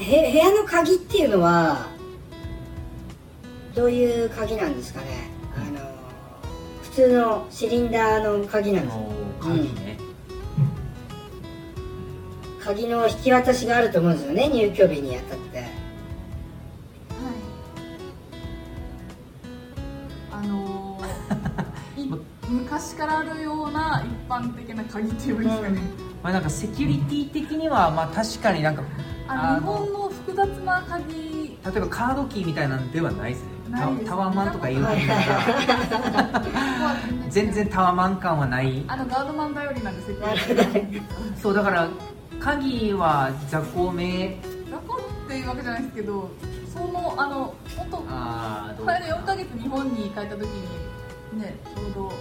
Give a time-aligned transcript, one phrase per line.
[0.00, 1.86] へ部屋の鍵っていうのは
[3.74, 5.06] どういう鍵なんですかね？
[5.54, 5.80] あの
[6.82, 8.96] 普通のシリンダーの鍵なんです。
[8.98, 9.04] か
[9.48, 9.98] 鍵ね、
[12.60, 15.58] 鍵の引き渡しがあると思うんですよね入居日にあたって。
[15.58, 15.68] はい。
[20.32, 22.10] あのー い
[22.48, 25.80] 昔からあるような一般的な鍵っていいですかね、
[26.22, 28.82] まあなんかセキュリティ的にはまあ確かになんか
[29.28, 33.50] あの日本の複雑な鍵例えばカードキーみたいなんではないですね。
[33.72, 36.96] タタワマンとか言うはいては
[37.30, 38.84] 全然タワマン感はない。
[38.86, 40.18] あのガードマン頼りなんですよ。
[41.42, 41.88] そうだから
[42.40, 44.38] 鍵は雑魚名
[44.70, 46.30] 雑魚っていうわけじゃないですけど
[46.72, 52.12] そのあの本当あーどうこれで4ヶ月日本に帰った時にねちょうど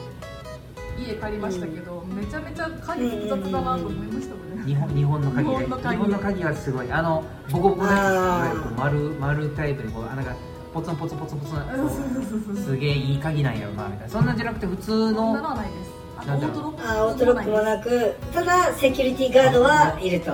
[0.98, 5.56] 家借りましたけど、めちゃめちゃ鍵複雑だなと思いましたもんね、日本日本の鍵ね。
[5.56, 5.96] 日本の鍵。
[5.96, 6.92] 日本の鍵はすごい。
[6.92, 7.94] あのボコボコのこ
[8.70, 10.36] う丸丸タイプにこう穴が
[10.74, 12.56] ポツンポツンポツンポツン。
[12.58, 14.10] すげえいい鍵なんやろなみたいな。
[14.10, 15.92] そんなんじゃなくて普通そんなののはないです。
[16.18, 16.22] あ
[17.06, 17.50] オートロック。
[17.50, 20.32] もなくただセキュリティガードはいると。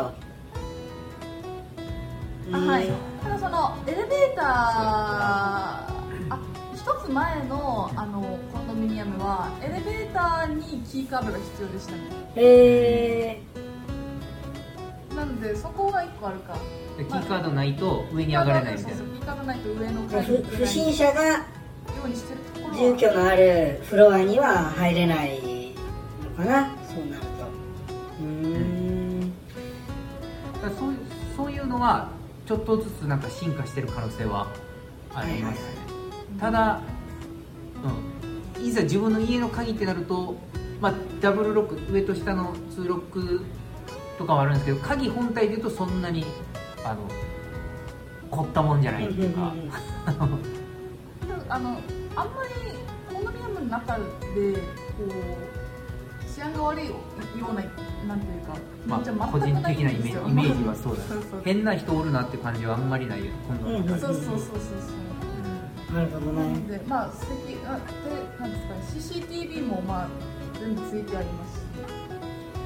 [2.54, 2.88] あはい。
[2.88, 2.96] うん。
[3.24, 5.91] ただそのエレベーター
[6.88, 8.22] あ一つ前のあの
[8.54, 12.02] コンドミニアムはエレベーターにキーカードが必要でしたね。
[12.36, 13.42] え
[15.16, 16.58] なのでそこが1個あるか。
[16.98, 18.98] キーカードないと上に上がれないみたいな。
[18.98, 21.46] そうそうキーカードないと上のー、階に不審者が
[22.04, 22.98] うにしてるところは。
[22.98, 25.74] 住居のあるフロアには入れない
[26.38, 26.76] のかな。
[26.88, 27.28] そうなると。
[28.22, 29.32] うーん。
[30.54, 30.98] だからそういう
[31.36, 32.10] そういうのは
[32.46, 34.48] ちょっとずつなんか進化してる可能性は
[35.14, 35.81] ありますね、
[36.42, 36.82] ただ、
[38.58, 40.36] うん、いざ自分の家の鍵ってなると、
[40.82, 43.46] まあ、ダブルロック上と下の2ロック
[44.18, 46.26] とかはあるんですけど鍵本体でいうとそんなに
[46.84, 47.08] あの
[48.32, 49.54] 凝ったもんじゃないっていうか。
[51.48, 51.78] あの
[52.16, 54.08] あんまりコンドミニアムの中でこ
[55.04, 56.96] う治安が悪いよ
[57.52, 57.62] うな
[58.08, 58.58] なんていうか
[58.88, 61.04] まあ、個人的なイメイメージはそうだ
[61.44, 63.78] 変な人おるなって感じはあんまりないよ今度の。
[63.78, 63.88] うん。
[63.88, 65.01] そうそうそうそうそう
[65.94, 66.78] なるほどね。
[66.78, 70.08] でまあ席あでなんですかね CCTV もまあ
[70.60, 71.58] 全部ついてあります。
[71.58, 71.62] し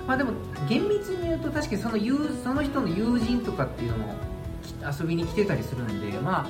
[0.07, 0.33] まあでも
[0.69, 4.15] 厳密に言うと確かにその友その人の友人とかっていうのも
[4.63, 6.47] き遊びに来てたりするんでまあ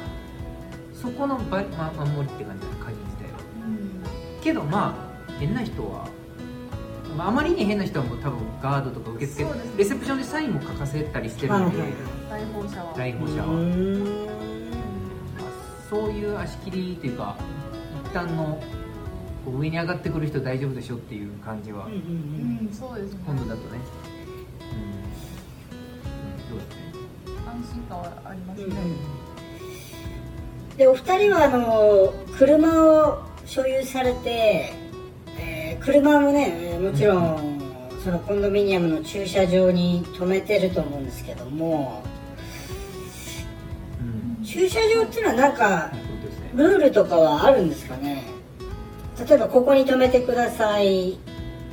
[0.94, 4.54] そこのば、まあ、守りって感じだね鍵自体はうんけ。
[4.54, 4.96] どま
[5.30, 6.10] あ変な人は、
[7.18, 9.46] まあ、あまりに変な人はもう多分ガードとか受付、
[9.78, 11.78] レセプションでサインも書かせたりしてるんで、
[12.30, 14.25] 来訪者はう来訪者は、
[15.90, 17.36] そういう足切りというか
[18.06, 18.60] 一旦の
[19.48, 22.02] 上に上がってくる人大丈夫でしょっていう感じは、うんうんうう
[22.64, 23.20] んんそうですね。
[23.26, 23.80] 今度だとね、
[24.72, 24.78] うん。
[24.80, 24.96] う
[26.38, 27.46] ん、そうですね。
[27.48, 28.76] 安心感はありますね、
[30.78, 34.74] でお二人はあの車を所有されて、
[35.40, 37.60] えー車もねえーもちろん
[38.04, 42.15] そのコンドミニアムの駐車場に止めてると思うんですけどもうん
[44.56, 45.92] 駐車場っていうのはなんか
[46.56, 48.24] ルールとかはあるんですかね？
[49.28, 51.18] 例えばここに止めてください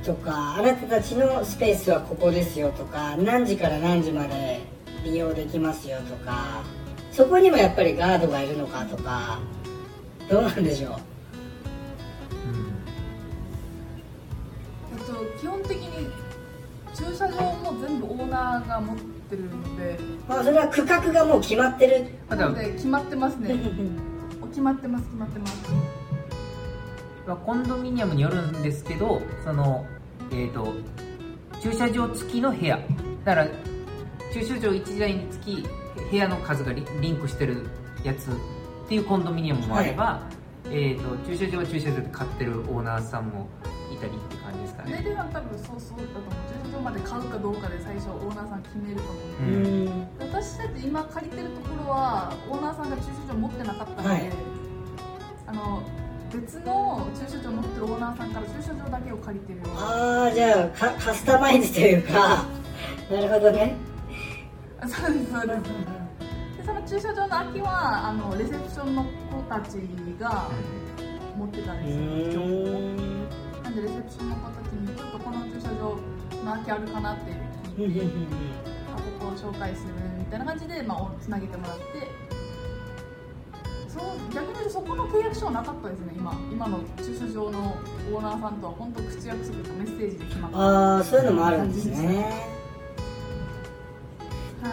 [0.05, 4.61] とかあなたたちのスペースはここですよとか何時から何時まで
[5.05, 6.65] 利用できますよとか
[7.13, 9.39] そこにもやっぱりガードがいるのかとか
[10.29, 10.93] どうなんでしょう？
[14.99, 16.09] えっと、基本的に
[16.95, 19.99] 駐車場も全部オーナーが持ってるので。
[20.29, 22.07] まあそれは区画がもう決まってる。
[22.29, 23.57] なので決まってますね。
[24.51, 25.71] 決まってます決まってます。
[27.27, 29.87] まあコンドミニアムによるんですけどその
[30.33, 30.73] えー、と
[31.61, 32.79] 駐車場付きの部屋。
[33.25, 33.49] だから
[34.33, 35.65] 駐車場1台につき
[36.11, 37.67] 部屋の数がリリンクしてる
[38.03, 38.35] やつっ
[38.89, 40.23] ていうコンドミニアムもあれば、
[40.67, 43.47] えー、と駐車場は駐車場で買ってるオーナーさんも
[43.93, 45.05] いたりって感じですかね。
[45.33, 54.31] 多分そうそうだと思うまで買うかどうかで最初オーナーさん決めると思うううんん私たち今借りてるところはオーナーさんが駐車場持ってなかったので、はい。
[55.47, 55.83] あの
[56.33, 62.45] 別の駐車場持ってるオーナーさんから駐車場だけを借りてるよああじゃあカカスタマイズというか。
[63.11, 63.77] なるほどね。
[64.81, 65.63] あそうですそうです。
[66.57, 69.11] でその駐車場の空きはあのレセプションの子
[69.49, 69.75] たち
[70.19, 70.49] が
[71.37, 72.43] 持ってたんうですよ、
[73.63, 75.19] なんでレセプションの子たちにちょっと
[76.63, 77.33] 空きあるかなって
[77.77, 78.07] 聞いて
[78.93, 79.89] あここを紹介する
[80.19, 81.83] みたいな感じで、まあ、つなげてもらって
[83.89, 87.77] その逆に言うとそこの契約書はなかったですね今今の駐車場の
[88.13, 92.27] オーナーさんとは本当口約束とメッセージで決まった、はああそういうのもあるんですね。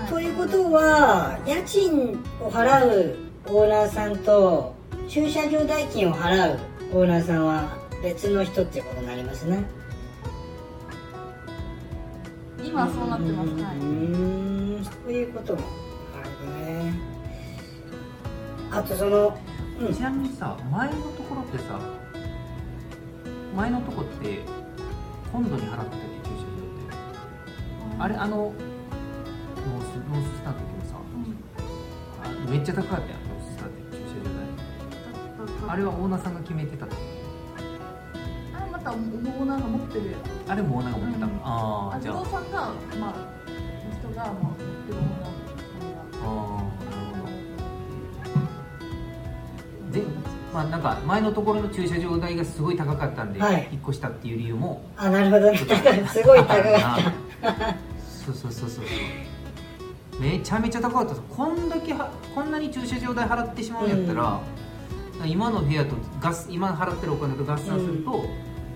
[0.05, 4.73] い、ということは家賃を払うオーナーさんと
[5.09, 6.59] 駐車場代金を払う
[6.93, 9.78] オーナーさんは別の人っていうことになりますね
[12.69, 13.75] 今はそうなってます、うはい。
[14.85, 16.93] そういうこともなるほどね。
[18.69, 19.39] あとその
[19.81, 19.93] うん。
[19.93, 21.79] ちなみにさ前のところってさ
[23.55, 24.41] 前のとこって
[25.31, 32.47] 今度に払ってたっけ駐車場ってあれあのノースノーススターの時もさうん。
[32.47, 34.35] あめっちゃ高かったやんノーススターって駐車場
[35.65, 36.95] 代あれはオーナーさんが決めてたと。
[36.95, 36.99] あ
[38.91, 40.15] れまたオーナーが持ってる。
[40.47, 41.25] あれもオーナーが持ってた。
[41.25, 41.39] の、うん。
[41.39, 42.15] あ不ああじゃあ。
[42.15, 42.57] 動産が
[42.99, 43.13] まあ
[43.99, 45.29] 人がまあ持ってるオーナー
[46.21, 47.27] ああなるほ
[49.91, 49.99] ど。
[49.99, 50.03] で
[50.53, 53.69] まあなんか前のところの駐車場代がすごい高かったんで、はい。
[53.71, 54.81] 引っ越したっていう理由も。
[54.97, 55.57] あなるほどね。
[55.57, 55.65] す
[56.23, 57.75] ごい高かった。
[58.25, 58.85] そうそうそうそう。
[60.19, 64.41] めちゃめちゃ高かったこんだけはこんなに駐車場代払ってしまうんやったら、
[65.25, 68.25] 今の部屋とガス今払ってるお金と合算すると、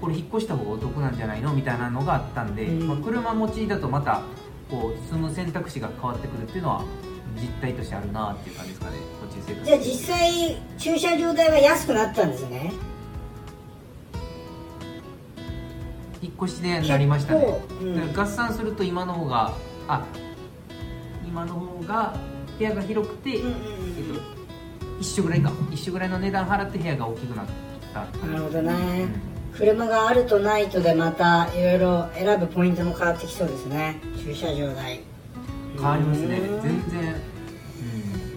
[0.03, 2.87] これ引っ越した方がお得なんじゃないのみたいなのがあったんで、うん。
[2.89, 4.21] まあ、車持ちだとまた
[4.69, 6.83] こう住む選択肢が変わってくるっていうのは
[7.39, 8.97] 実態としてあるなっていう感じですかね。
[8.97, 12.73] こっち生活じゃあ実際駐車場代は安くなったんですね。
[16.21, 17.61] 引っ越しでなりましたね。
[17.81, 18.13] うん。
[18.13, 19.53] 合算すると今の方が
[19.87, 20.05] あ
[21.25, 22.13] 今の方が
[22.57, 23.61] 部屋が広くて、うんうんうん。
[23.97, 24.33] えっと
[24.99, 25.53] 一緒ぐらいか。
[25.71, 27.45] 一緒ぐらいの値段払って部屋が大きくなっ
[27.93, 33.99] たなるほどね車があるとないとでまたいろいろ選ぶポイントも変わってきそうですね。
[34.23, 35.01] 駐車場代。
[35.75, 36.37] 変わりますね。
[36.37, 36.61] うん。
[36.61, 37.15] 全然、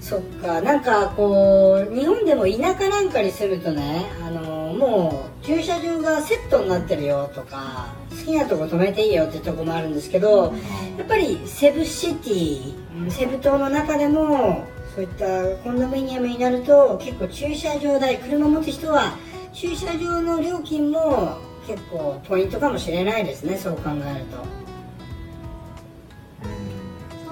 [0.01, 0.61] そっか。
[0.61, 10.53] なんかこう日本でも田舎なんかに住むとねあのもう駐車場がセットになってるよとか好きなとこ止めていいよってとこもあるんですけど
[10.99, 19.17] やっぱりセブシティセブ島の中でもそういったコンドミニアムになると結構駐車場代車持つ人は
[19.57, 24.45] 駐車場の料金も結構ポイントかもしれないですねそう考えると。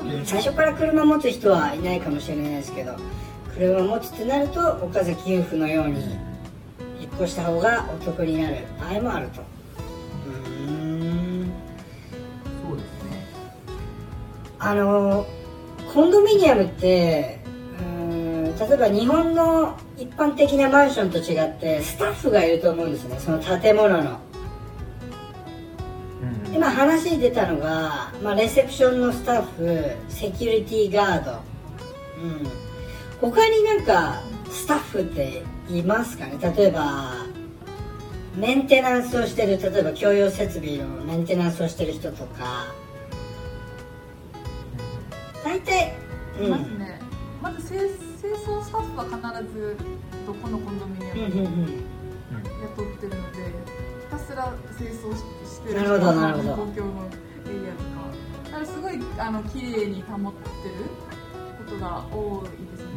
[0.02, 0.10] うん。
[0.10, 2.96] うん最初から車持つ人はいないかもしれないですけど
[3.54, 6.02] 車持つってなると岡崎裕夫のように
[6.98, 9.42] 引っ越した方がお得になる場合もあると。
[9.42, 10.70] うー
[11.44, 11.52] ん
[12.66, 13.26] そうですね。
[14.58, 15.26] あの
[15.92, 17.43] コンドミニアムって
[18.58, 23.18] 例えば日本の一般的なマンションと違ってスタッフがいると思うんですね。
[23.18, 24.20] その建物の。
[26.46, 26.54] うん。
[26.54, 32.48] 今話に出たのが、まあ、レセプションのスタッフセキュリティガード、うん、
[33.20, 36.38] 他になんかスタッフっていますかね？
[36.56, 37.12] 例えば
[38.36, 42.66] メンテナンスをしてる例えば共用設備のメンテナンスをしてる人とか。
[45.44, 45.94] 大体
[46.40, 46.50] うん。
[46.50, 47.00] まずね。
[47.42, 47.80] まず清
[48.24, 49.76] 清掃スタッフは必ず
[50.26, 51.66] どこのコンドミニアムにうんうんうん。
[51.66, 53.38] 雇ってるので
[54.00, 56.48] ひたすら清掃ししてるなるほどなるほど。
[56.56, 58.44] 公共のエリアとか。
[58.44, 60.74] だからすごいあの綺麗に保ってる
[61.58, 62.90] ことが多いですね。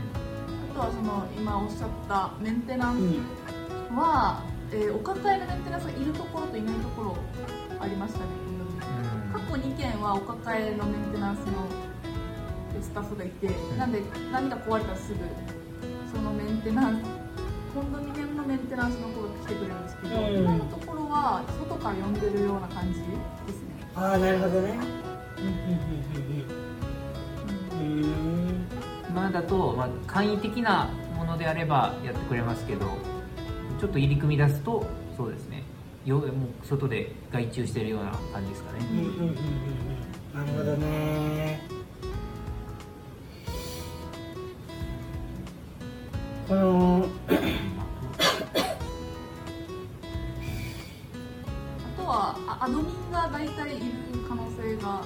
[0.71, 3.13] あとはその今おっしゃったメンテナンうん。
[3.13, 7.17] スは、えーお抱えのメンテナンスがいるところといないところ
[7.79, 8.25] ありましたね。
[9.33, 11.67] 過去2件はお抱えのメンテナンスの
[12.81, 15.19] スタッフがいて、なんで何か壊れたらすぐ
[16.11, 17.03] そのメンテナンス
[17.73, 20.37] コンドミニアムのメンテナンスの子が来てくれるんですけど、うん。
[20.37, 23.15] 今のところは外から呼んでるような感じですね、
[23.95, 24.79] ああなるほどね。
[25.37, 25.43] うん。
[25.43, 25.97] うんうん
[27.81, 28.05] うんうー。
[28.05, 28.67] ん
[29.09, 32.85] 今だと、まあ、簡易的なものであればやってくれますけど
[33.79, 35.63] ちょっと入り組み出すとそうですね。
[36.05, 36.29] よもう
[36.63, 39.35] 外で外注してるような感じですかね、うんうんうんうんうん。
[40.33, 41.76] なるほどね
[46.47, 47.39] このあ
[51.97, 53.85] とはあアドミンが大体いる
[54.29, 55.03] 可能性が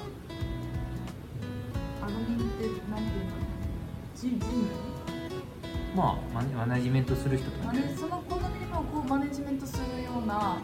[2.03, 3.31] アドミンって何ていうの
[4.15, 4.39] ジジム
[5.95, 10.61] まあマネマネジメントする人とかマネそのコンドミニアムをこうマネジメントするような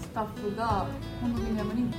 [0.00, 0.88] スタッフが
[1.20, 1.94] コンドミニアムに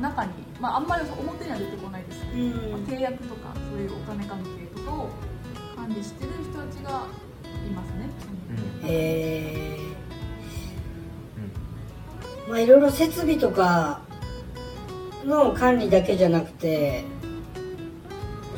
[0.00, 2.50] 中に、まあ、あんまり表には出てこないですけど、うん。
[2.72, 5.08] まあ契約とかそういうお金関係とかを
[5.82, 7.08] 管理してる人たちが
[7.66, 8.08] いますね、
[8.82, 8.88] うん。
[8.88, 9.78] え
[11.36, 11.40] う
[12.44, 12.46] ん。
[12.46, 14.02] ー、まあいろいろ設備とか
[15.24, 17.04] の管理だけじゃなくて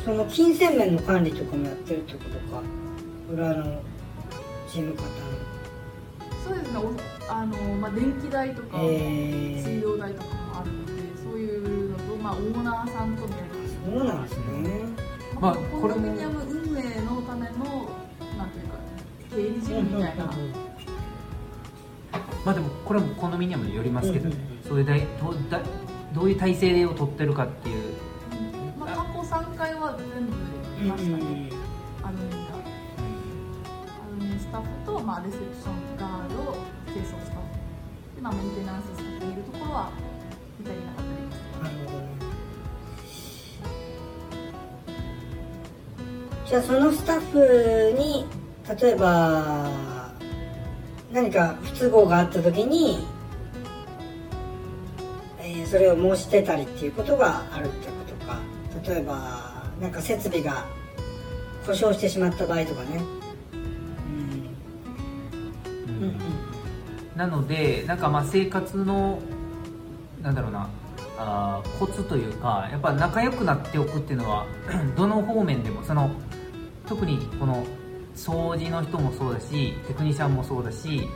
[0.03, 2.61] その金銭面の管理とかもやってるってことか。
[3.33, 3.81] 裏の
[4.67, 5.09] 事務方の。
[6.43, 6.77] そうですね。
[6.77, 9.63] おあの、まあ、電気代とか、えー。
[9.63, 10.91] 水道代とかもあるので
[11.23, 13.75] そういうのと、まあ、オーナーさんともやります。
[13.83, 15.15] そうなんですね。
[15.41, 16.13] まあコこれも
[19.35, 20.25] 経理事務みたいな、
[22.45, 25.61] まあでもこれもコンドミニアムによりますけどね、うんそういうだいどうだ
[26.11, 27.93] どういう体制を取ってるかっていう。
[28.79, 30.31] まあ、過去3回は全部
[30.83, 31.51] いましたね、
[32.01, 36.57] アルミンがアルミンスタッフと、まあ、レセプションガード
[36.91, 39.91] 清掃スタッフで、まあ、メンテナンススタッフがいるところは
[40.63, 41.11] 2人いなかった
[46.43, 48.25] りじゃあそのスタッフに
[48.81, 49.69] 例えば
[51.11, 53.05] 何か不都合があった時に、
[55.39, 58.39] えーそれを申し出たりっていうことがあるってことか。
[58.87, 60.65] 例えばなんか設備が
[61.65, 63.01] 故障してしまった場合とかね。
[63.53, 63.57] う
[65.91, 65.95] ん。
[65.95, 66.03] うん。
[66.03, 66.15] うん
[67.15, 69.19] なのでなんかまあ生活の
[70.21, 70.69] なんだろうな
[71.17, 74.45] あーコツというかやっぱ仲良くなっておくっていうのは
[74.97, 76.11] どの方面でもその
[76.87, 77.65] 特にこの
[78.15, 81.07] 掃除の人もそうだしテクニシャンもそうだし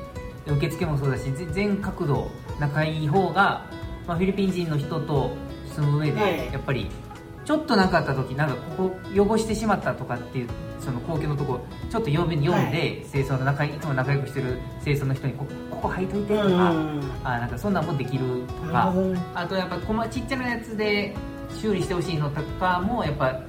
[0.46, 2.30] で受付もそうだしぜ全角度
[2.60, 3.66] 仲いい方が、
[4.06, 5.36] まあ、フィリピン人の人と
[5.74, 6.54] 住む上で、はい。
[6.54, 6.90] やっぱり
[7.46, 17.04] ちょっとなかった時なんかここ汚してしまったとかっていうその公共のとこちょっと読んで読んで、清掃の仲いいつも仲良くしてる清掃の人にこここ履いといてとか、うん。
[17.24, 19.20] あなんかそんなんもできるとかなるほどね。
[19.34, 21.16] あとやっぱこまちっちゃなやつで
[21.50, 23.42] 修理してほしいのとかもやっぱ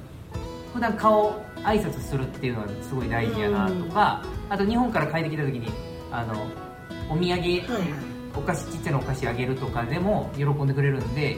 [0.73, 5.69] 普段顔挨拶するっていうのはすごい大事やなとか、あと日本から帰ってきた時に
[6.11, 6.47] あの
[7.09, 7.61] お土産、
[8.35, 11.37] お菓子ちっちゃなお菓子あげるとかでも喜んでくれるんで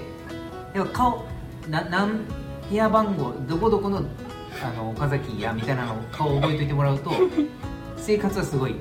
[0.74, 1.26] やっぱ顔
[1.70, 2.26] ななん
[2.70, 4.04] 部屋番号どこどこの
[4.64, 7.12] あの岡崎やみたいなのを顔覚えといてもらうと
[7.98, 8.76] 生活はすごい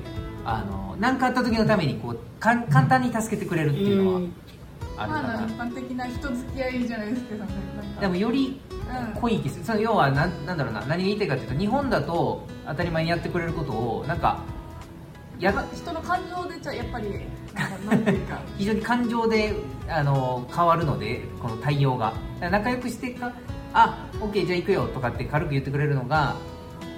[0.45, 4.21] あの何かあった時のためにこうかん簡単に助けてくれるっていうのは
[4.97, 7.51] あるかな、まあ、一般的な人付き合いじゃないですけどね。
[7.99, 8.72] でもよりうん
[9.19, 10.81] 濃い気するその要はなんなんだろうな。
[10.81, 14.39] 何が言いたいかというと日本だと当たり前にやってくれることをなんか
[15.39, 17.07] やなんか人の感情でじゃあやっぱり
[17.89, 18.39] なんていうか。
[18.57, 19.53] 非常に感情で
[19.89, 22.13] あの変わるのでこの対応が。
[22.39, 23.31] 仲良くしてか
[23.73, 26.35] あオッケーじゃあ行くよとかって軽く言ってくれるのが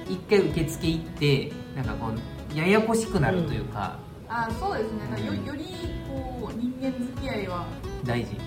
[0.09, 2.11] 一回受付行ってなんかこ
[2.53, 3.97] うややこしくなるというか、
[4.29, 5.25] あそうですね。
[5.25, 5.65] よより
[6.07, 7.65] こう人間付き合いは。
[8.05, 8.37] 大事。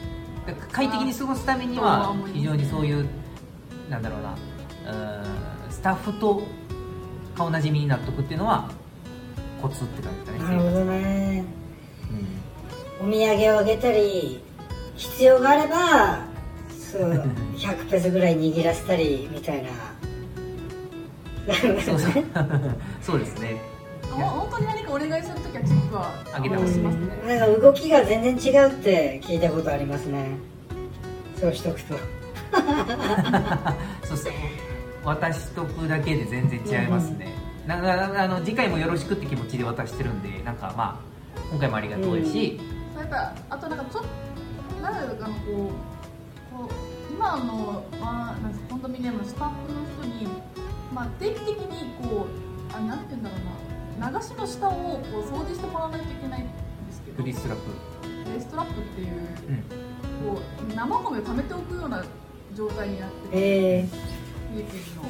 [0.72, 3.06] 快適に過ごすためには非常にそういう
[3.88, 4.34] なんだろうな。
[4.34, 6.42] うーんスタッフと
[7.36, 8.70] 顔なじみになっとくっていうのは
[9.62, 10.56] コツって感じですかね。
[10.56, 11.44] なるほどね。
[13.00, 13.08] うん。
[13.08, 14.42] お土産をあげたり
[14.96, 16.26] 必要があれば
[16.70, 17.12] そう
[17.56, 19.68] 100ペソぐらい握らせたりみたいな。
[21.80, 22.24] そうそう。
[23.00, 23.56] そうですね。
[24.10, 27.38] ほ本当に何かお願いするときはチップはあげてますしますね。
[27.38, 30.36] なんか動きが全然違うって聞いたことありますね。
[31.40, 31.94] そうしとくと
[34.04, 34.32] そうそう。
[35.04, 37.32] 渡しとくだけで全然違いますね、
[37.66, 41.00] なんかあの次回もよろしくって気持ちで渡してるんでなんかま
[41.36, 42.60] あ今回もありがとうやし、
[42.94, 44.04] そうやっぱあとなんかちょっ
[44.76, 45.40] となんだろうかなこ
[46.52, 50.28] うこう今の、まあ、なんコンドミニアムのスタッフの人に、
[50.92, 52.26] まあ、定期的にこ
[52.70, 53.36] うあなんて言うんだろ
[53.96, 56.50] うな流しの下をこう掃除してもらわないといけないんで
[56.92, 57.98] すけどフリーストラップ。
[58.34, 60.36] レストラップっていううん。
[60.36, 62.04] こう生ゴミを溜めておくような
[62.58, 63.86] 状態になってて、え
[64.52, 65.02] フィリピンの。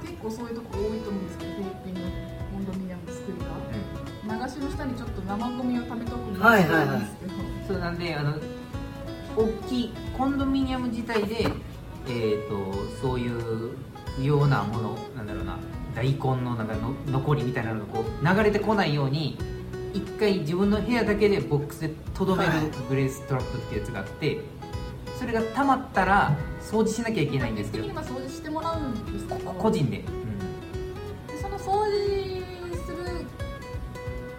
[0.00, 2.10] 結構そういうとこ多いと思うんですけどフィリピンの
[2.50, 4.46] コンドミニアムの作りが。
[4.46, 6.96] 流しの下にちょっと生ゴミを溜めておくのがはいはいはい。
[6.96, 7.32] んですけど、
[7.68, 8.34] そうなんであの
[9.36, 11.46] 大きいコンドミニアム自体で、
[12.06, 13.76] えー、とそういう
[14.16, 15.58] 不要なものなんだろうな
[15.94, 19.36] 大根のなんかの残りみたいなのがこう流れてこないように
[19.92, 22.60] 一回自分の部屋だけでボックスでとどめるはい。
[22.88, 24.38] グレーストラップっていうやつがあって
[25.18, 27.84] それが溜まったら掃除しなきゃいけないんですけど。
[27.84, 30.04] 的にまあ掃除してもらうんですけど個人で、で
[31.42, 32.44] その掃除
[32.86, 33.26] する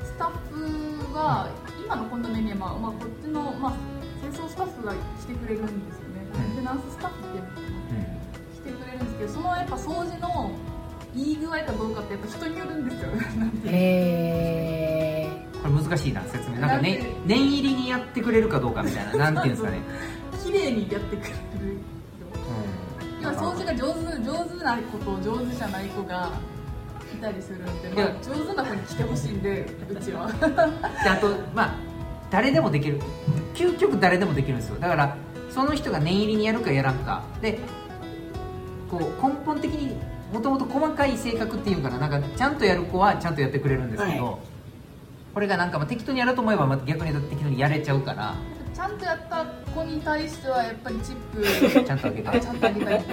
[0.03, 1.50] スタッフが
[1.83, 3.74] 今のコンドミニアムは、まあ、こっちの、まあ、
[4.21, 6.41] 清掃スタッフがしてくれるんですよね、うん。
[6.41, 7.59] メンテナンススタッフって
[8.55, 10.51] してくれるんですけどそのやっぱ掃除の
[11.15, 13.09] いい具合かどうかってやっぱ人によるんですよ。
[13.38, 15.27] なんー、てえ
[15.62, 16.57] これ難しいな説明。
[16.57, 19.31] なんか、ね念入りにやってくれるかどうかみたいな。
[19.31, 19.79] なんていうんですかね、
[20.49, 21.35] 綺麗にやってくれる
[22.49, 26.31] うん、要は掃除が上手上手な子と上手じゃない子が
[27.13, 30.31] いたりするんで、まあ上手な子に来てほしいんで うちは。
[31.03, 31.75] であとまあ
[32.31, 32.99] 誰でもできる。
[33.53, 34.79] 究極誰でもできるんですよ。
[34.79, 35.15] だから
[35.51, 37.21] その人が念入りにやるかやらんか。
[37.41, 37.59] で
[38.89, 39.95] こう根本的に
[40.33, 41.99] もともと細かい性格っていうかな。
[41.99, 44.35] なんかちゃんとやる子はちゃんとやってくれるんですけど、はい。
[45.35, 48.33] これがなんかまあ適当にやろうと思えばまた逆に適当にやれちゃうから
[48.79, 51.15] ちちゃんとやった子に対してはやっぱりチッ
[51.75, 52.31] プちゃんとあげた。
[52.31, 53.03] あちゃんとあげたい。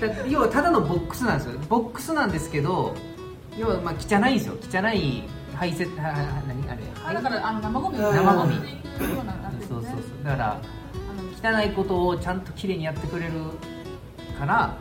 [0.00, 2.94] だ 要はただのボックスなんですよボックスなんですけど
[3.58, 4.54] 要はまあ汚いんですよ。
[4.62, 5.24] 汚い
[5.56, 6.14] 排泄はは
[6.46, 6.70] 何？
[6.70, 6.82] あれ。
[7.04, 7.98] あだからあの生ゴミ。
[7.98, 8.54] うん生ゴミ。
[8.54, 9.82] っていうようななってるそう。
[9.82, 10.56] そうねそうだから
[11.42, 13.32] あの汚いことをちゃんときれいにやってくれる
[14.38, 14.76] から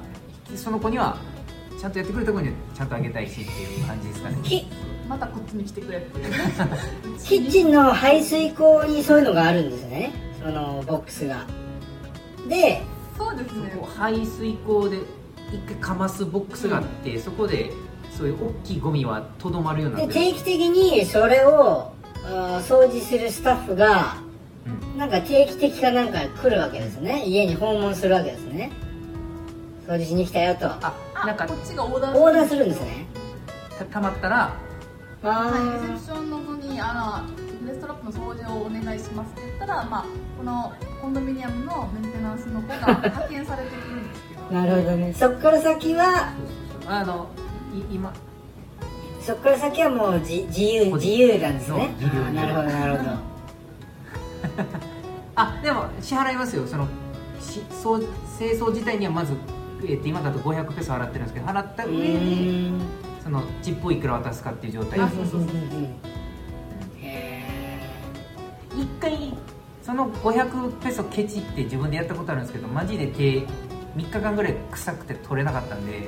[0.55, 1.17] その子には
[1.79, 4.37] ちゃんとやってくれた子にはちゃんとあげたいしっていう感じですかね。
[4.43, 4.67] き
[5.11, 6.19] またこっちに来てくれって。
[6.21, 10.13] いうキッチンの排水口にそういうのがあるんですね。
[10.41, 11.45] そのボックスが。
[12.47, 12.81] で
[13.17, 13.77] そうですね。
[13.97, 14.99] 排水口で
[15.51, 17.73] 一回かますボックスがあって、そこで
[18.17, 21.91] そういう大きいゴミはとどまるようになって定期的にそれを
[22.23, 24.15] 掃除するスタッフが
[24.65, 24.97] うん。
[24.97, 27.25] なんか定期的かなんか来るわけですね。
[27.25, 28.71] 家に訪問するわけですね。
[29.85, 30.67] 掃除しに来たよと。
[30.67, 30.93] あ
[31.25, 32.65] なんかこっちがオーダーする。
[32.65, 33.07] んですね。
[33.77, 34.70] たたまったらあ
[35.23, 37.23] はい、レセプションの子にあ
[37.63, 38.99] のレストラップの掃除をお願い。
[38.99, 40.05] しますって言ったら、まあ、
[40.37, 46.33] このコンドミニアムのメンテナンスの子が派遣されてくるんですけどなるほどねそっから先は
[46.87, 47.27] あの
[47.73, 47.95] い。
[47.95, 48.13] 今
[49.21, 53.11] そっから先はもう自由自由なんですね自由なるほどなるほど
[55.35, 56.35] あでも支払い。
[56.35, 56.87] ますよその
[57.39, 58.03] しそう
[58.37, 59.33] 清掃自体にはまず、
[59.83, 62.81] えーと今だと500ペソ払ってるんですけど払った上でーん
[63.23, 64.99] そのチップをいくら渡すかっていう状態。
[64.99, 65.51] あでそうそうそう。
[67.01, 67.79] へ
[68.75, 69.33] 一回
[69.81, 73.45] その500ペソケチって自分でやったことあるんですけどマジで手3
[73.97, 76.07] 日間ぐらい臭くて取れなかったんで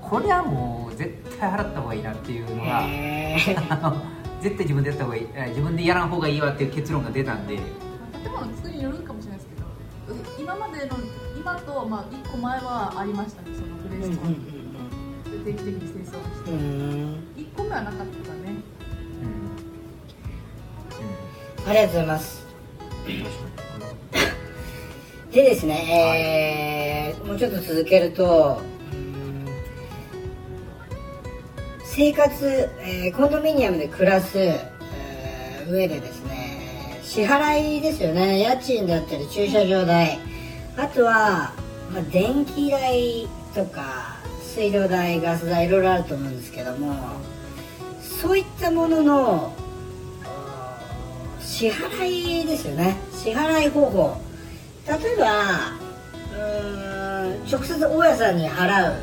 [0.00, 3.54] これはもう絶対払った方がいいなっていうのー。
[3.54, 3.96] が
[4.40, 7.56] 絶対自分でやった方がいいえ自分でやらん方がいいわっていう結論が出たんで。
[7.56, 10.96] 建物の作りによるかもしれないですけどう今までの
[11.36, 14.63] 今と、まあ、1個前はありましたねそのグレーストーンで
[15.44, 16.58] 定期的に清掃して、うん。
[16.58, 18.08] うんうん1個目はなかったね。
[21.64, 21.70] うん。
[21.70, 22.44] ありがとうございます。
[25.32, 28.60] でですね、えーもうちょっと続けると
[28.92, 29.44] うん
[31.84, 38.40] 生活、えーコンドミニアムで暮らす、えー上でですね支払いですよね。
[38.40, 40.18] 家賃だったり駐車場代。
[40.76, 41.52] あとは、
[41.92, 44.13] まあ、電気代とか
[44.54, 46.94] 水道代ガス代いろいろあると思うんですけども
[48.00, 49.52] そういったものの
[51.40, 52.96] 支払いですよね。
[53.12, 54.16] 支払い方法。
[54.86, 55.72] 例えば
[56.36, 58.96] うん直接大家さんに払う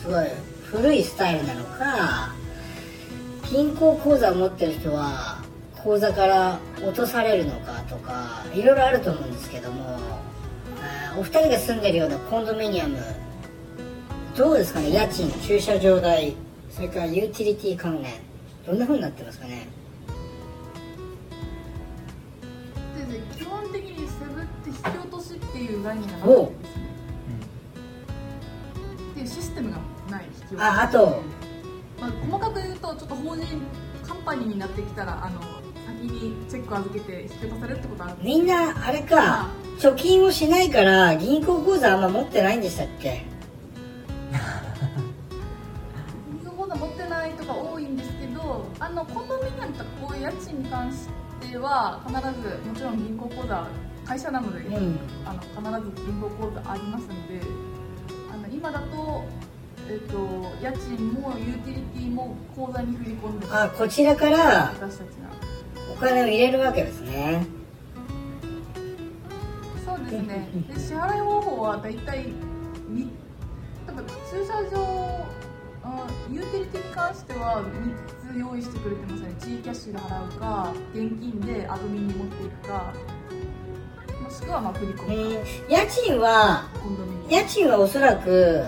[0.00, 0.26] すごい
[0.64, 2.34] 古いスタイルなのか
[3.50, 5.38] 銀行口座を持ってる人は
[5.76, 9.98] 口座から落とされるのかとかいろいろあると思うんですけども
[11.18, 12.98] お二人が住んでるようなコンドミニアム
[14.36, 14.92] どうですかね？
[14.92, 16.36] 家賃駐車場代
[16.70, 18.12] それからユーティリティ関連
[18.66, 19.66] どんな風になってますかね？
[23.34, 26.82] 基本的にセブって引き落としっていう概念がなくてですね。
[29.10, 29.78] っていうシステムが
[30.10, 30.60] ない引き落とし。
[30.60, 31.22] ああと。
[31.98, 33.46] まあ、細かく言うとちょっと法人
[34.06, 35.40] カンパニーになってきたらあの
[35.86, 38.16] 先にチェック預けて引き落とされるってことある。
[38.22, 39.48] みんなあれか。
[39.78, 43.24] 貯金をしないから銀行口座あんま持ってないんでしたっけ？
[51.58, 53.66] は必ずもちろん銀行口座
[54.04, 54.98] 会社なので、うん。
[55.24, 57.40] あの必ず銀行口座ありますので
[58.32, 59.24] あの今だと,、
[59.88, 60.16] えっと
[60.62, 65.26] 家賃もユーティリティも口座に振り込んであこちらから私たちが。
[65.92, 67.46] お金を入れるわけですね。
[69.84, 70.48] そうですね。
[70.68, 72.26] で支払い方法は大体
[72.88, 73.10] み
[73.86, 75.26] 多分駐車場
[75.84, 82.92] あユーティリティに関しては3つ用意してくれてますね G キャッシュで払うか現金でアドミンに持っていくか。
[84.22, 86.68] もしくはまあ振り込うんむか家賃は
[87.28, 88.64] 家賃はおそらく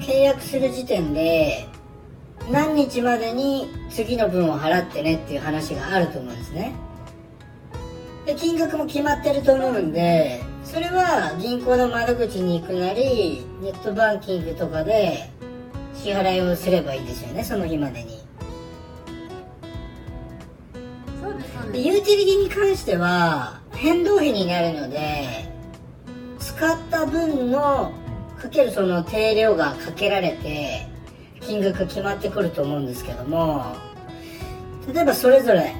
[0.00, 1.66] 契約する時点で
[2.50, 6.72] 何日までに次の分を払ってねっていう話があると思うんですね。
[8.26, 15.30] で金額も決まってると思うんでそれは銀行の窓口に行くなりネットバンキングとかで
[15.94, 18.17] 支払いをすればいいですよねその日までに
[21.72, 25.48] でユーティリティに関しては変動費になるので
[26.38, 27.92] 使った分の
[28.40, 30.86] かけるその定量がかけられて
[31.40, 33.76] 金額が決まってくると思うんですけども
[34.92, 35.74] 例えばそれぞれ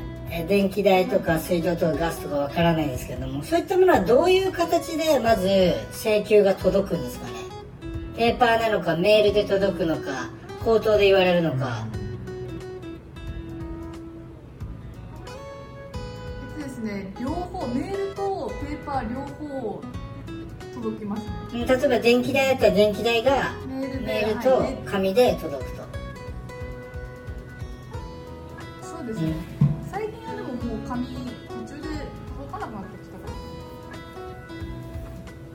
[0.47, 5.49] 電気代とか水道とかガスとかわからないですけどもそういったものはどういう形でまず
[5.93, 7.33] 請求が届くんですかね？
[8.17, 10.29] ペーパーなのかメールで届くのか
[10.63, 11.87] 口頭で言われるのか
[19.03, 19.83] とペーパー両方
[20.75, 21.33] 届きますね。
[21.53, 25.83] うん例えば電気代だったら電気代がメールとはい紙で届くと、
[28.83, 29.35] そうですね、
[29.91, 31.89] 最近はでももう紙途中で
[32.37, 33.27] 届かなくなってきたか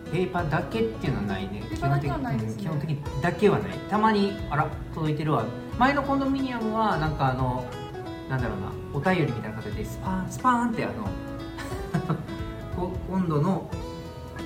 [0.05, 0.11] ら。
[0.11, 1.63] ペーパーだけっていうのはないね。
[1.71, 3.71] 基本的にだけはない。
[3.89, 5.45] たまにあら届いてるわ。
[5.79, 7.65] 前のコンドミニアムはなんかあの
[8.29, 12.15] なんだろうなお便りみたいな形でスパーンスパーンってあのこ
[13.13, 13.69] 温度の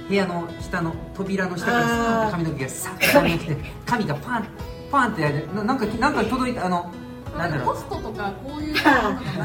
[0.09, 4.07] 部屋の下の扉の下からスパーンって髪の毛がさっと髪が来て髪。
[4.07, 4.47] がパン
[4.91, 6.91] パンってやるななんかなんか届いたあの
[7.37, 7.75] なんだろう。
[7.75, 8.91] ポストとかこういう のが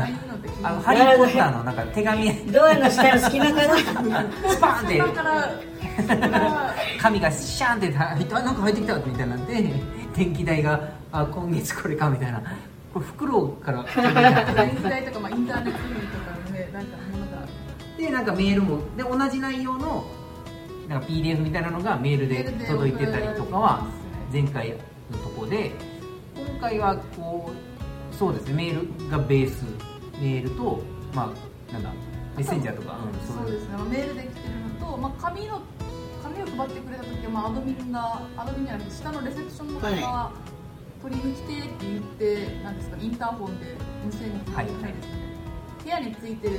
[0.01, 2.53] ないのであのハリー・ポッターのなんか手紙。
[2.53, 5.03] ドアの下の隙間からスパーンって。
[7.01, 9.73] 髪がシャーンって入ってあなんか入ってきたみたいになって
[10.17, 10.81] 電気代が
[11.13, 12.43] あ今月これかみたいな。
[12.93, 13.85] これ袋から。
[14.55, 15.79] 電気代とか、まあ、インターネット
[18.03, 20.05] でなんかメールもで同じ内容の
[20.88, 23.87] なんか PDF みたいなのがメールで届いてたりとかは
[24.33, 25.71] 前回のとこで
[26.35, 29.65] 今回はこうそうですねメールがベース
[30.21, 30.83] メールと
[31.15, 31.33] ま
[31.71, 31.91] あなんだ
[32.37, 35.61] メッセンジャーとか、うん、そうですねメールで来てるのと、まあ、紙の
[36.25, 40.33] 紙を配ってくれた時は、まあ、アドミンがアドミンじゃなくて下のレセプションの方が、は
[41.03, 43.67] 取りに来てって言ってなんですかインターホンで
[44.05, 44.95] 無線にはいですね、
[45.85, 46.59] 部屋についてる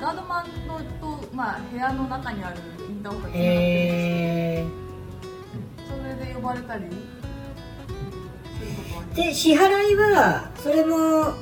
[0.00, 2.56] ガードマンのと、まあ、部屋の中にある
[2.88, 4.64] インターホンがつながってるんですえ
[5.88, 6.84] それで呼ばれたり
[9.14, 11.34] で支払いはそれも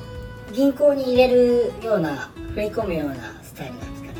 [0.53, 4.17] 銀行に入れるような振り込むようなスタイルなんですかね？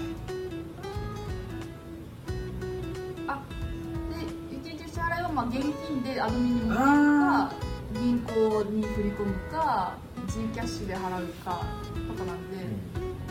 [3.28, 3.42] あ
[4.12, 4.16] で
[4.56, 7.56] 一日支払いはまあ現金でアドミンに持っていくあか
[8.00, 9.98] 銀行に振り込むか
[10.28, 11.64] G キャッシュで払うか
[12.08, 12.58] とかなんで、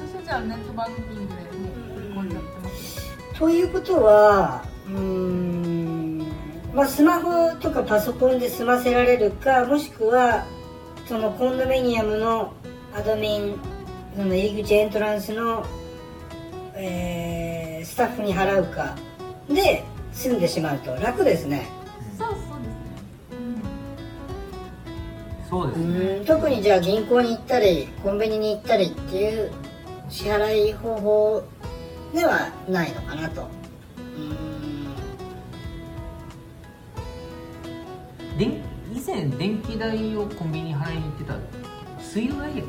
[0.07, 2.31] 私はじゃあネットバンキングでもう振り込ん。
[2.31, 6.19] じゃってます、ということはうーん
[6.75, 10.47] まあスマホとかパソコンで済ませられるかもしくは
[11.07, 12.53] そのコンドミニアムの
[12.95, 13.59] アドミン
[14.17, 15.65] その入り口エントランスの、
[16.75, 18.97] えースタッフに払うか
[19.49, 20.95] で済んでしまうと。
[20.97, 21.67] 楽ですね。
[22.19, 23.39] そうそうですね、
[25.47, 25.79] うそうです
[26.19, 26.25] ね。
[26.27, 29.53] 特にじゃあ銀行に行ったりコンビニに行ったりっていう
[30.09, 31.43] 支払い方法
[32.15, 33.49] ではないのかなと。
[38.39, 38.45] で
[38.93, 41.35] 以前電気代をコンビニに払いに行ってた
[41.99, 42.63] 水道代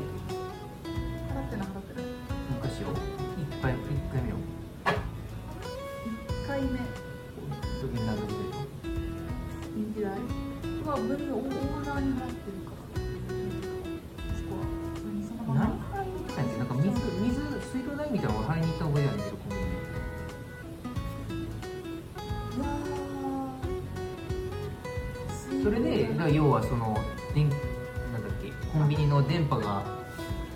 [26.48, 26.96] 要はその
[27.34, 29.84] 電なんだっけコンビニの電波が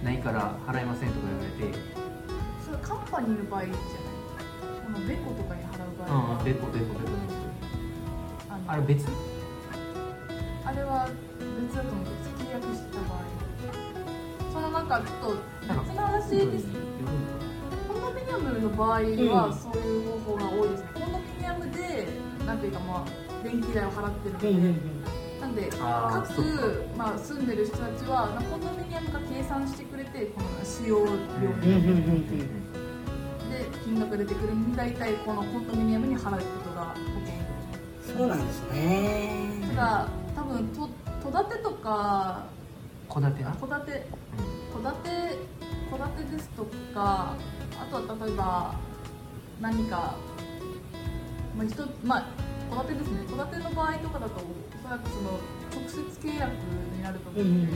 [0.03, 1.79] ないから払えませんとか言われて。
[2.65, 3.83] それカンパニーの場合じゃない？
[4.89, 6.33] あのベコとかに払う場合。
[6.33, 7.13] はベコベコベコ
[8.49, 9.07] あのあれ別？
[10.65, 11.11] あれは
[11.61, 13.21] 別だと思うんです契約してた場合。
[14.51, 15.37] そのなんかちょっと
[15.69, 16.73] 別の話です。
[17.87, 20.81] コンドミニアムの場合はそういう方法が多いです。
[20.81, 22.09] ね、コンドミニアムで
[22.47, 26.45] なんていうかまあ電気代を払ってるので、なんであー各そっ
[26.97, 32.73] まあ、住んでる人たちはコンドミニアムが計算してくれてこの使用量うんうんうん
[33.53, 39.33] で金額出てくるんで大体このコンドミニアムに払うことがほとんそうなんですね。
[39.63, 40.89] どただ多分と
[41.23, 42.45] 戸建てとか
[43.09, 44.07] 戸建てな戸建て
[44.73, 45.39] 戸建て
[45.91, 47.37] 戸建てですとか
[47.81, 48.75] あとは例えば
[49.61, 50.17] 何か
[51.57, 52.42] まあ人まあ
[52.73, 54.45] 戸建てですね戸建ての場合とかだとお
[54.83, 55.39] そらくその
[55.73, 56.53] 直接契約
[56.97, 57.67] になると思うん。
[57.67, 57.73] で、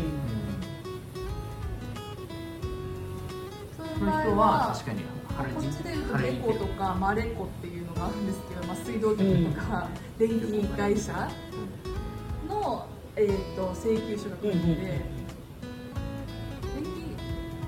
[3.77, 8.27] そういう場合はは確かにこっちでいうとレコとかマレコっていうのがあるん。
[8.27, 11.29] ですけど、まあ、水道局とか電気会社
[12.49, 15.03] の、えー、と請求書が来るので、電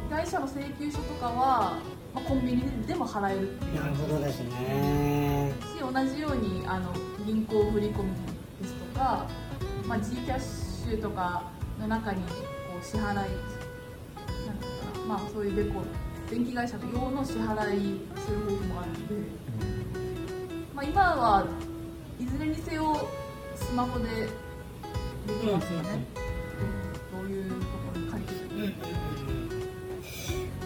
[0.08, 1.76] 気会社の請求書とかは、
[2.14, 3.74] まあ、コンビニでも払えるっていう。
[3.74, 5.52] なるほどですね。
[5.60, 6.92] し同じようにあの
[7.24, 8.10] 銀行振り込み
[8.60, 9.26] ですとか、
[9.86, 11.44] まあ、G キャッシュとか
[11.80, 12.28] の中にこ
[12.80, 13.32] う支払いなんか
[15.00, 15.82] な、まあ、そういうレコ
[16.30, 19.14] 電気会社の用の支払いする方法もあるので、
[20.74, 21.46] まあ、今は
[22.18, 23.08] いずれにせよ
[23.54, 26.04] スマホでできますよね、
[27.12, 27.62] どういうとこ
[27.94, 28.34] ろに借りて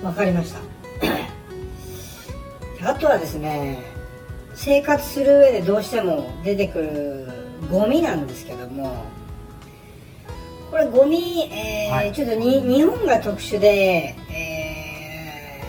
[0.00, 0.71] るわかりました
[2.84, 3.82] あとはですね
[4.54, 7.28] 生活する上でどうしても出てくる
[7.70, 9.04] ゴミなんですけども
[10.70, 15.60] これゴミ、えーはいちょっとに日本が特殊で、え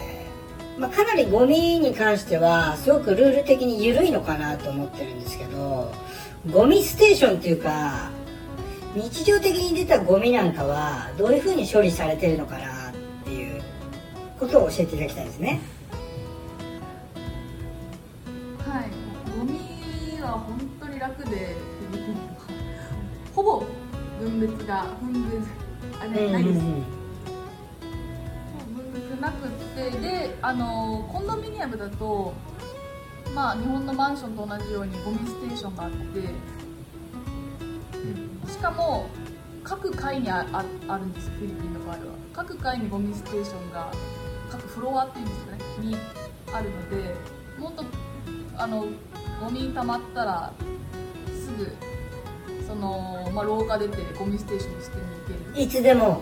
[0.77, 5.93] ーまあ、かなりゴミに関してはすごくルール的に緩いのかなと思ってるんですけど
[6.51, 8.09] ゴミステーションっていうか
[8.95, 13.61] 日常的に出たゴミなんかはどういうふうに処理されてるのかなっていう
[14.39, 15.61] ことを教えていただきたいですね。
[18.73, 18.89] はい。
[19.37, 21.55] ゴミは本当に楽で
[21.91, 22.41] フィリピンは
[23.35, 23.63] ほぼ
[24.19, 25.47] 分別が分別
[26.01, 26.81] あれないです、分
[28.93, 31.49] 別なくってであのコンドミ。
[31.49, 32.33] ニアムだと
[33.35, 35.97] まあ日本のマンションと同じようにゴミステーションがあって
[37.99, 39.07] うんしかも
[39.63, 42.01] 各階にあああるんですフィリピンの場合は。
[42.33, 43.91] 各階にゴミステーションが
[44.49, 45.95] 各フロアっていうんですかねに
[46.51, 47.15] あるので
[47.59, 47.83] もっと
[48.57, 48.85] あの
[49.41, 50.53] ゴミ溜まったら
[51.27, 51.75] すぐ
[52.67, 55.09] その、まあ、廊下出てゴミステーションに捨てに行
[55.53, 56.21] けるいつでも。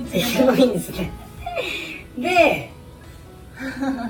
[0.00, 1.10] いつでもすごいんですね。
[2.18, 2.70] で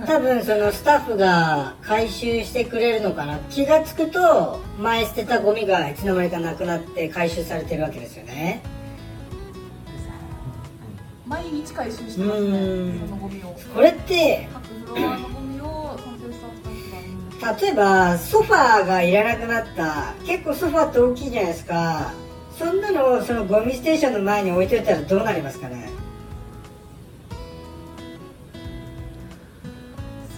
[0.07, 3.39] 多分そのスタッフが回収してくれるのかな。
[3.51, 8.63] 気がつくと前捨てたゴミがいつの間にかなくなって回収されてるわけですよね
[11.27, 13.01] 毎日回収してますうねん。
[13.01, 13.57] そのゴミを。
[13.75, 16.53] これって各フロアのゴミを撮影したス
[17.43, 20.13] タッフが例えばソファーがいらなくなった。
[20.27, 22.13] 結構ソファーって大きいじゃないですか。
[22.59, 25.89] そんなのをそのゴミステーションの前に置いといたらどうなりますかね？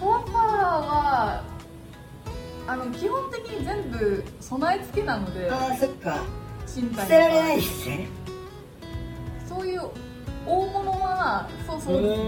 [0.00, 1.42] ソファーは
[2.68, 6.18] あの基本的に全部備え付けなのでああそっか。
[6.66, 8.06] 捨てられないですね。
[9.48, 9.82] そういう
[10.46, 12.26] 大物はそうそうですね。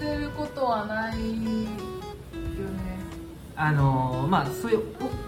[0.00, 1.68] 捨てることはないよね。
[3.56, 4.82] あのーまあそういう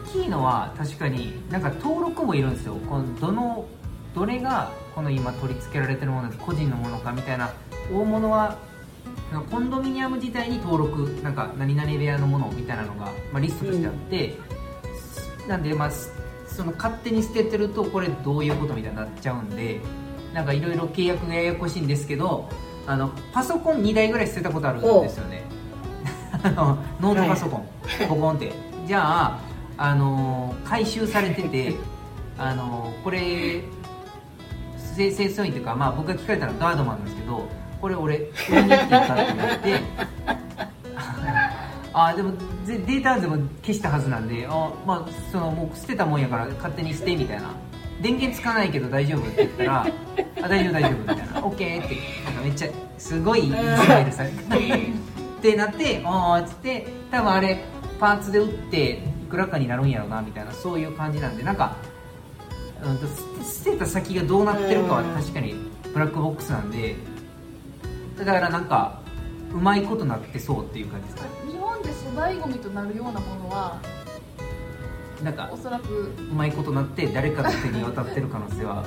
[0.07, 2.75] 大きいのは確かになんか登録もいるんですよ。
[2.89, 3.67] このどの
[4.15, 7.51] どれがこの今取り付けられてるもので個人のものかみたいな
[7.93, 8.57] 大物は
[9.51, 14.37] コンドミニアム自体に登録なんか何々部屋のものみたいなのが、まあ、リストとしてあって、
[15.49, 16.13] なんでまあす
[16.49, 19.81] その勝手に捨ててるとこれどういうことみたいになっちゃうんで
[20.33, 22.49] なんかいろいろ契約がややこしいんですけど
[22.87, 25.43] あのパソコン2台ぐらい捨てたことあるんですよね。
[26.43, 27.69] あのノートパソコン、
[28.09, 28.53] ポコンって。
[28.87, 29.39] じゃあ、
[29.77, 31.75] あのー回収されてて、
[32.39, 33.63] あのーこれ
[34.97, 37.47] 清清掃員というか、まあ、僕が聞かれたらガードマンなんですけど
[37.81, 39.81] これ俺売りに行っていいかって言われて。
[41.93, 42.33] あでも
[42.67, 47.51] デデータでも消したはずなんであ、まあ、そのもう捨てたもんやから勝手に捨てみたいな
[48.01, 49.87] 電源つかないけど大丈夫って言ったら
[50.43, 51.25] あ大丈夫大丈夫みたいな。
[51.41, 51.69] OK って
[52.25, 57.65] なんかめっちゃすごいイスラエルされてってなってああっつって多分あれ
[57.99, 61.77] パーツで打っていくらかになるんやろうなみたいなそういう感じなんでなんか、
[62.83, 63.07] うんと、
[63.43, 65.55] 捨てた先がどうなってるかは確かに
[65.93, 66.97] ブラックボックスなんで
[68.19, 69.01] だからなんか
[69.53, 71.53] うまいことなってそうっていう感じですかね。
[71.53, 73.81] 日本で粗大ゴミとなるようなものは
[75.23, 76.13] なんかおそらく。
[76.19, 78.85] うまいことなって誰かの手に渡ってる可能性は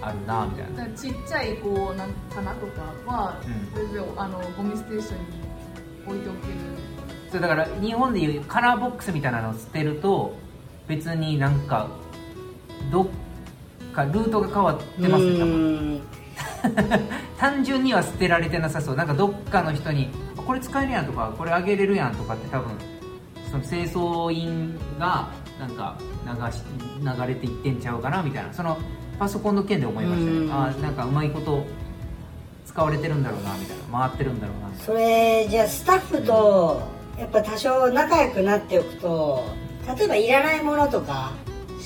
[0.00, 0.94] あるなみたいな。
[0.96, 3.74] ちっちゃいこうなん棚とかはうん。
[3.74, 5.24] 全然あのゴミステーションに
[6.06, 6.54] 置いておける。
[7.30, 10.34] そうだから日本でいうカラーボックスみたいなのを捨てると
[10.86, 11.88] 別になんか
[12.90, 13.06] どっ
[13.94, 16.02] かルートが変わってますね多分。
[17.38, 18.96] 単純には捨てられてなさそう。
[18.96, 22.72] なんかどっかの人にあこれ使えるやんとかこれあげれるやんとかって多分
[23.52, 25.28] その清掃員が
[25.60, 26.62] なんか流し
[27.00, 28.78] 流れていってんちゃうかなみたいなその
[29.18, 30.38] パソコンの件で思いましたね。
[30.38, 30.52] うん。
[30.52, 31.64] あーなんかうまいこと
[32.66, 36.82] 使われてるんだろうなみたいな回ってるんだろうなそれじゃあスタッフと
[37.18, 39.44] やっぱ多少仲良くなっておくと
[39.98, 41.32] 例えばいらないものとか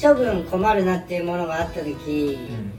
[0.00, 2.72] 処分困るなっていうものがあった時、うん。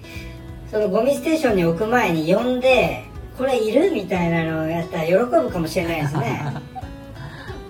[0.71, 3.03] そのゴミステーションに置く前に呼んで
[3.37, 6.41] これいるみたいなのをやったら喜ぶかもしれないですね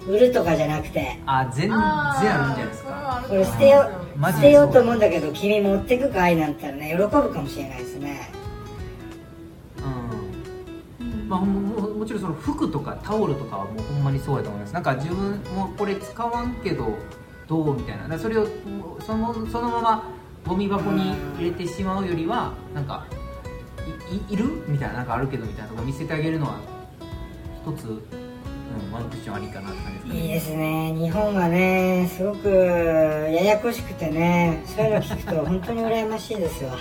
[0.07, 1.19] 売るとかじゃなくて。
[1.25, 3.25] あ全然あるんじゃないですか。
[3.27, 3.89] これ捨てよ
[4.21, 8.31] 捨てようと思うんだけど君持ってくかいなんたらね喜ぶかもしれないですね。
[10.99, 11.29] うん。
[11.29, 14.73] まあ、もももちろんその服とかタオルとかはもうほんまにそうやと思います。
[14.73, 16.97] なんか自分もこれ使わんけど
[17.47, 18.17] どうみたいな。
[18.17, 18.47] それを
[19.05, 20.03] そのそのまま
[20.45, 23.05] ゴミ箱に入れてしまうよりはなんか
[24.09, 26.59] いいいるみたいななんかあるけどみたいなのが見せてあげるのは
[27.65, 28.01] 一つ、
[28.91, 30.19] ワンクッションありかなって感じですかね。
[30.19, 30.93] いいですね。
[30.93, 36.77] 日本はねすごくややこしくてねそういうの聞くと本当に羨ましいですわ。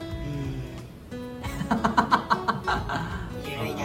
[0.00, 0.04] う
[1.16, 1.20] ん。
[3.50, 3.84] 緩いな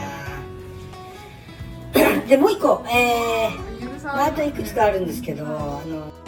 [2.27, 2.83] でもう一個。
[2.88, 6.24] えー、まあ、あといくつかあるんですけどあの